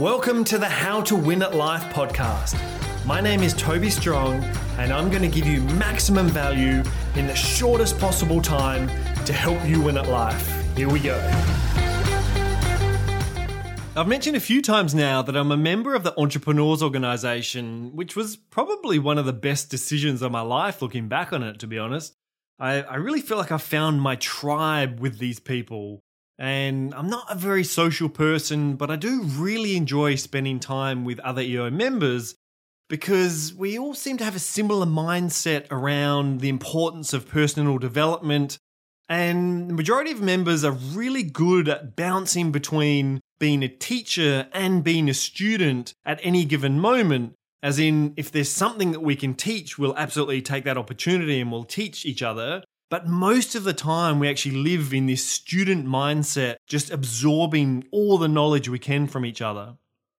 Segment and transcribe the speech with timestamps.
[0.00, 2.58] Welcome to the How to Win at Life podcast.
[3.04, 4.42] My name is Toby Strong,
[4.78, 6.82] and I'm going to give you maximum value
[7.16, 8.88] in the shortest possible time
[9.26, 10.74] to help you win at life.
[10.74, 11.18] Here we go.
[13.94, 18.16] I've mentioned a few times now that I'm a member of the Entrepreneurs Organization, which
[18.16, 21.66] was probably one of the best decisions of my life looking back on it, to
[21.66, 22.16] be honest.
[22.58, 26.02] I, really feel like I found my tribe with these people.
[26.40, 31.20] And I'm not a very social person, but I do really enjoy spending time with
[31.20, 32.34] other EO members
[32.88, 38.58] because we all seem to have a similar mindset around the importance of personal development.
[39.06, 44.82] And the majority of members are really good at bouncing between being a teacher and
[44.82, 47.34] being a student at any given moment.
[47.62, 51.52] As in, if there's something that we can teach, we'll absolutely take that opportunity and
[51.52, 52.64] we'll teach each other.
[52.90, 58.18] But most of the time, we actually live in this student mindset, just absorbing all
[58.18, 59.76] the knowledge we can from each other.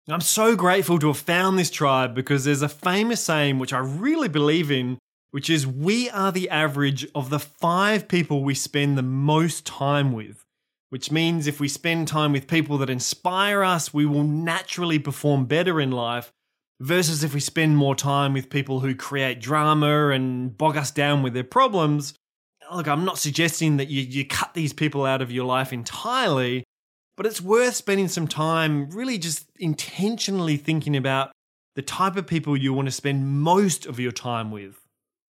[0.08, 3.80] I'm so grateful to have found this tribe because there's a famous saying which I
[3.80, 4.98] really believe in,
[5.32, 10.14] which is we are the average of the five people we spend the most time
[10.14, 10.46] with.
[10.90, 15.46] Which means if we spend time with people that inspire us, we will naturally perform
[15.46, 16.34] better in life,
[16.82, 21.22] versus if we spend more time with people who create drama and bog us down
[21.22, 22.14] with their problems,
[22.76, 26.64] look, I'm not suggesting that you, you cut these people out of your life entirely,
[27.18, 31.32] but it's worth spending some time really just intentionally thinking about
[31.76, 34.80] the type of people you want to spend most of your time with.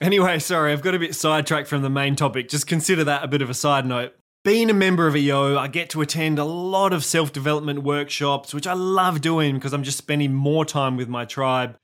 [0.00, 2.48] Anyway, sorry, I've got a bit sidetracked from the main topic.
[2.48, 4.14] Just consider that a bit of a side note.
[4.44, 8.52] Being a member of EO, I get to attend a lot of self development workshops,
[8.52, 11.77] which I love doing because I'm just spending more time with my tribe.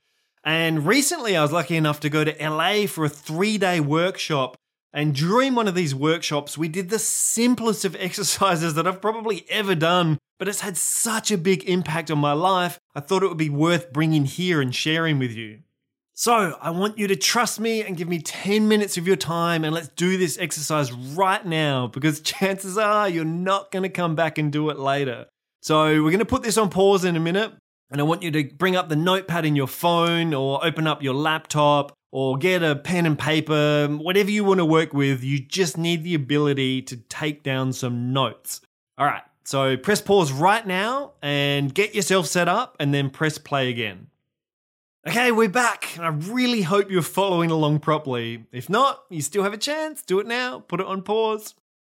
[0.43, 4.57] And recently, I was lucky enough to go to LA for a three day workshop
[4.93, 9.45] and during one of these workshops, we did the simplest of exercises that I've probably
[9.49, 13.27] ever done, but it's had such a big impact on my life, I thought it
[13.27, 15.59] would be worth bringing here and sharing with you.
[16.13, 19.63] So, I want you to trust me and give me 10 minutes of your time,
[19.63, 24.13] and let's do this exercise right now because chances are you're not going to come
[24.13, 25.27] back and do it later.
[25.61, 27.53] So, we're going to put this on pause in a minute,
[27.89, 31.01] and I want you to bring up the notepad in your phone or open up
[31.01, 35.39] your laptop or get a pen and paper, whatever you want to work with, you
[35.39, 38.61] just need the ability to take down some notes.
[38.97, 43.37] All right, so press pause right now and get yourself set up and then press
[43.37, 44.07] play again.
[45.07, 45.97] Okay, we're back.
[45.99, 48.45] I really hope you're following along properly.
[48.51, 50.03] If not, you still have a chance.
[50.03, 51.55] Do it now, put it on pause.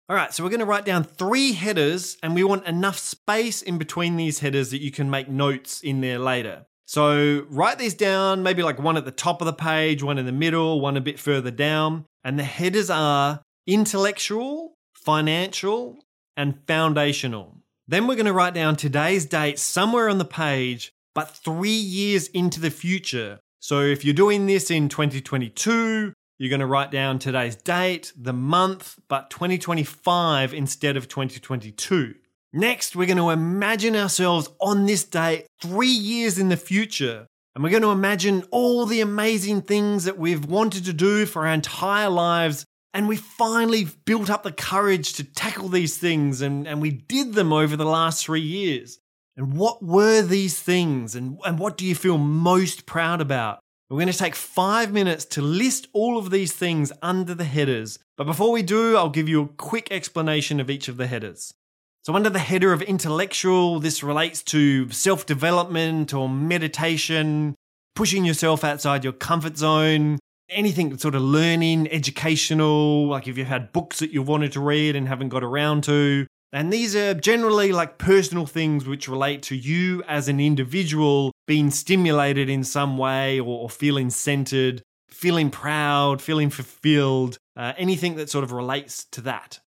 [0.09, 3.63] All right, so we're going to write down three headers and we want enough space
[3.63, 6.67] in between these headers that you can make notes in there later.
[6.87, 10.27] So write these down, maybe like one at the top of the page, one in
[10.27, 12.05] the middle, one a bit further down.
[12.25, 15.99] And the headers are intellectual, financial,
[16.37, 17.59] and foundational.
[17.89, 22.29] Then we're going to write down today's date somewhere on the page, but three years
[22.29, 23.41] into the future.
[23.61, 28.33] So if you're doing this in 2022, you're going to write down today's date, the
[28.33, 32.15] month, but 2025 instead of 2022.
[32.53, 37.27] Next, we're going to imagine ourselves on this day three years in the future.
[37.55, 41.47] And we're going to imagine all the amazing things that we've wanted to do for
[41.47, 42.67] our entire lives.
[42.93, 47.33] And we finally built up the courage to tackle these things, and, and we did
[47.33, 48.99] them over the last three years.
[49.35, 53.61] And what were these things, and, and what do you feel most proud about?
[53.89, 57.99] We're going to take five minutes to list all of these things under the headers.
[58.19, 61.55] But before we do, I'll give you a quick explanation of each of the headers.
[62.03, 67.55] So, under the header of intellectual, this relates to self development or meditation,
[67.95, 70.19] pushing yourself outside your comfort zone,
[70.51, 74.97] anything sort of learning, educational, like if you've had books that you've wanted to read
[74.97, 76.27] and haven't got around to.
[76.53, 81.71] And these are generally like personal things which relate to you as an individual being
[81.71, 88.45] stimulated in some way or, feeling centered, feeling proud, feeling fulfilled, uh, anything that sort
[88.45, 89.61] of relates to that.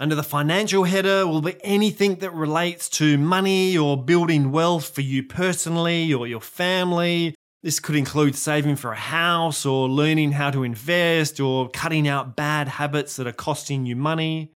[0.00, 5.02] Under the financial header will be anything that relates to money or building wealth for
[5.02, 7.34] you personally or your family.
[7.62, 12.34] This could include saving for a house or learning how to invest or cutting out
[12.34, 14.52] bad habits that are costing you money.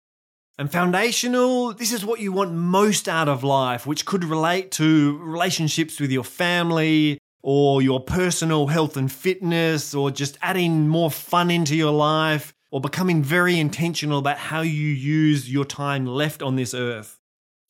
[0.60, 5.18] And foundational, this is what you want most out of life, which could relate to
[5.18, 11.50] relationships with your family or your personal health and fitness or just adding more fun
[11.50, 16.56] into your life or becoming very intentional about how you use your time left on
[16.56, 17.20] this earth.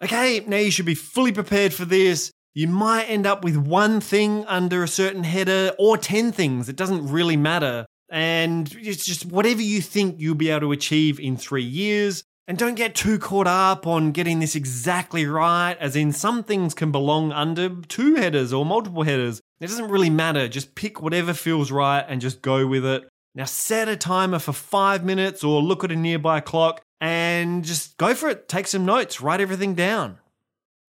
[0.04, 2.32] Okay, now you should be fully prepared for this.
[2.54, 6.70] You might end up with one thing under a certain header or 10 things.
[6.70, 7.86] It doesn't really matter.
[8.10, 12.24] And it's just whatever you think you'll be able to achieve in three years.
[12.48, 16.74] And don't get too caught up on getting this exactly right, as in some things
[16.74, 19.40] can belong under two headers or multiple headers.
[19.62, 20.50] It doesn't really matter.
[20.50, 23.08] Just pick whatever feels right and just go with it.
[23.34, 27.98] Now set a timer for five minutes or look at a nearby clock and just
[27.98, 28.50] go for it.
[28.50, 30.18] Take some notes, write everything down.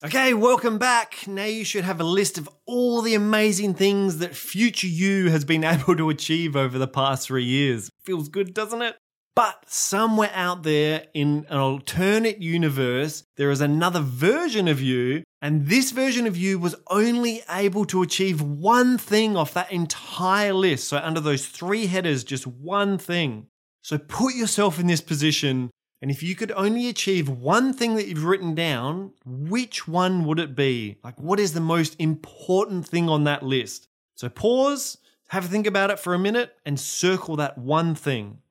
[0.04, 1.28] Okay, welcome back.
[1.28, 5.44] Now you should have a list of all the amazing things that future you has
[5.44, 7.88] been able to achieve over the past three years.
[8.04, 8.96] Feels good, doesn't it?
[9.34, 15.68] But somewhere out there in an alternate universe, there is another version of you, and
[15.68, 20.88] this version of you was only able to achieve one thing off that entire list.
[20.88, 23.46] So, under those three headers, just one thing.
[23.80, 25.70] So, put yourself in this position,
[26.02, 30.40] and if you could only achieve one thing that you've written down, which one would
[30.40, 30.98] it be?
[31.02, 33.88] Like, what is the most important thing on that list?
[34.14, 38.41] So, pause, have a think about it for a minute, and circle that one thing.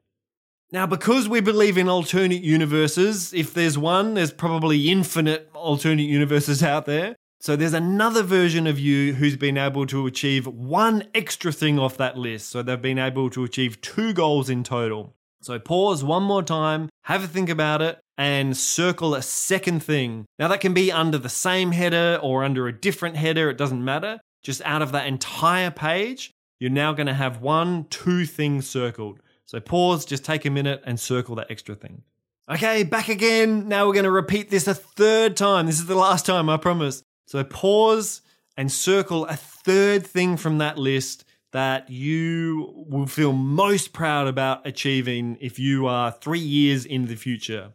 [0.73, 6.63] Now, because we believe in alternate universes, if there's one, there's probably infinite alternate universes
[6.63, 7.17] out there.
[7.41, 11.97] So there's another version of you who's been able to achieve one extra thing off
[11.97, 12.49] that list.
[12.49, 15.13] So they've been able to achieve two goals in total.
[15.41, 20.25] So pause one more time, have a think about it, and circle a second thing.
[20.39, 23.83] Now, that can be under the same header or under a different header, it doesn't
[23.83, 24.19] matter.
[24.43, 29.19] Just out of that entire page, you're now going to have one, two things circled.
[29.51, 32.03] So pause, just take a minute and circle that extra thing.
[32.49, 33.67] Okay, back again.
[33.67, 35.65] Now we're going to repeat this a third time.
[35.65, 37.03] This is the last time, I promise.
[37.25, 38.21] So pause
[38.55, 44.65] and circle a third thing from that list that you will feel most proud about
[44.65, 47.73] achieving if you are three years in the future.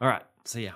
[0.00, 0.72] All right, see ya.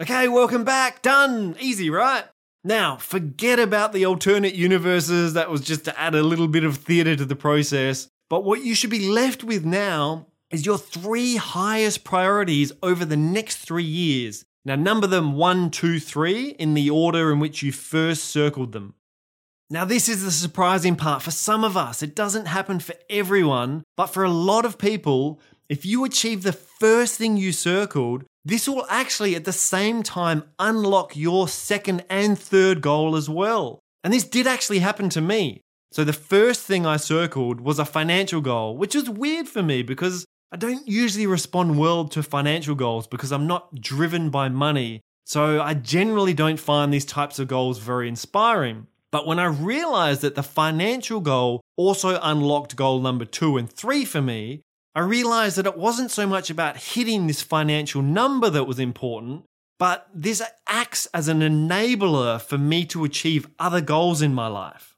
[0.00, 1.02] Okay, welcome back.
[1.02, 1.56] Done.
[1.60, 2.24] Easy, right?
[2.64, 5.34] Now, forget about the alternate universes.
[5.34, 8.08] That was just to add a little bit of theatre to the process.
[8.28, 13.16] But what you should be left with now is your three highest priorities over the
[13.16, 14.44] next three years.
[14.64, 18.94] Now, number them one, two, three in the order in which you first circled them.
[19.70, 22.02] Now, this is the surprising part for some of us.
[22.02, 26.52] It doesn't happen for everyone, but for a lot of people, if you achieve the
[26.52, 32.38] first thing you circled, this will actually at the same time unlock your second and
[32.38, 33.80] third goal as well.
[34.04, 35.62] And this did actually happen to me.
[35.96, 39.80] So the first thing I circled was a financial goal, which is weird for me
[39.80, 45.00] because I don't usually respond well to financial goals because I'm not driven by money.
[45.24, 48.88] So I generally don't find these types of goals very inspiring.
[49.10, 54.04] But when I realized that the financial goal also unlocked goal number two and three
[54.04, 54.60] for me,
[54.94, 59.44] I realized that it wasn't so much about hitting this financial number that was important,
[59.78, 64.95] but this acts as an enabler for me to achieve other goals in my life.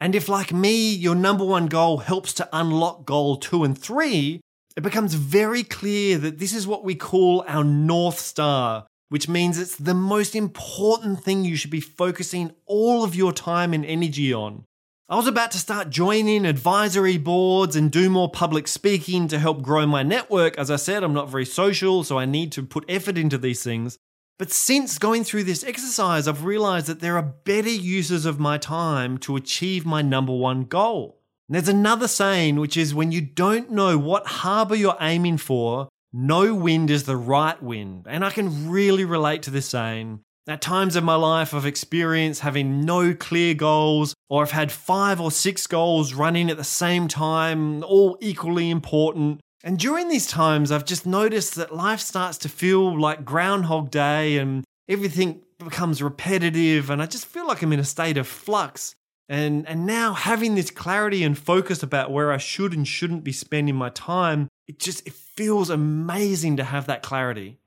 [0.00, 4.40] And if, like me, your number one goal helps to unlock goal two and three,
[4.76, 9.58] it becomes very clear that this is what we call our North Star, which means
[9.58, 14.32] it's the most important thing you should be focusing all of your time and energy
[14.32, 14.64] on.
[15.10, 19.60] I was about to start joining advisory boards and do more public speaking to help
[19.60, 20.56] grow my network.
[20.56, 23.62] As I said, I'm not very social, so I need to put effort into these
[23.62, 23.98] things.
[24.40, 28.56] But since going through this exercise, I've realized that there are better uses of my
[28.56, 31.20] time to achieve my number one goal.
[31.46, 35.90] And there's another saying, which is when you don't know what harbor you're aiming for,
[36.10, 38.06] no wind is the right wind.
[38.08, 40.20] And I can really relate to this saying.
[40.48, 45.20] At times in my life, I've experienced having no clear goals, or I've had five
[45.20, 49.42] or six goals running at the same time, all equally important.
[49.62, 54.38] And during these times, I've just noticed that life starts to feel like Groundhog Day
[54.38, 56.88] and everything becomes repetitive.
[56.88, 58.94] And I just feel like I'm in a state of flux.
[59.28, 63.32] And, and now having this clarity and focus about where I should and shouldn't be
[63.32, 67.58] spending my time, it just it feels amazing to have that clarity.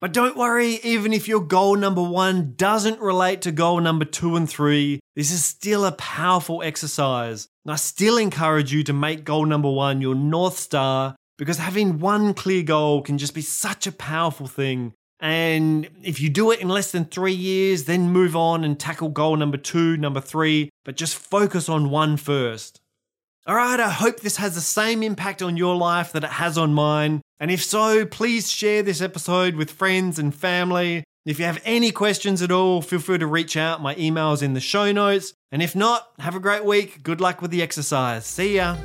[0.00, 4.34] But don't worry, even if your goal number one doesn't relate to goal number two
[4.34, 7.46] and three, this is still a powerful exercise.
[7.64, 11.98] And I still encourage you to make goal number one your North Star because having
[11.98, 14.92] one clear goal can just be such a powerful thing.
[15.18, 19.08] And if you do it in less than three years, then move on and tackle
[19.08, 22.80] goal number two, number three, but just focus on one first.
[23.44, 26.56] All right, I hope this has the same impact on your life that it has
[26.56, 27.22] on mine.
[27.40, 31.02] And if so, please share this episode with friends and family.
[31.26, 33.82] If you have any questions at all, feel free to reach out.
[33.82, 35.34] My email is in the show notes.
[35.50, 37.02] And if not, have a great week.
[37.02, 38.26] Good luck with the exercise.
[38.26, 38.76] See ya.